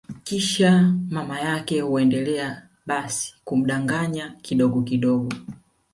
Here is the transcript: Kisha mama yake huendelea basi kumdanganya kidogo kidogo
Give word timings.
Kisha 0.23 0.93
mama 1.09 1.39
yake 1.41 1.81
huendelea 1.81 2.67
basi 2.85 3.35
kumdanganya 3.43 4.29
kidogo 4.41 4.81
kidogo 4.81 5.33